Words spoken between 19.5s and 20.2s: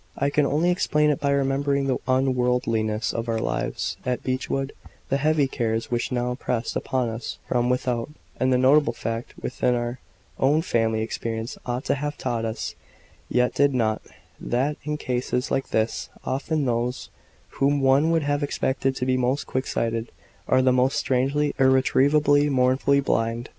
sighted,